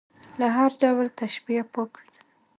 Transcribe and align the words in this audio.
له 0.39 0.47
هر 0.55 0.71
ډول 0.81 1.07
تشبیه 1.21 1.63
پاک 1.73 1.91
وي. 2.01 2.07